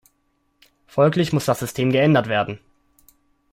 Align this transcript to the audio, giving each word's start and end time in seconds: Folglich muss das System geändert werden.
Folglich 0.87 1.31
muss 1.31 1.45
das 1.45 1.59
System 1.59 1.91
geändert 1.91 2.25
werden. 2.27 2.57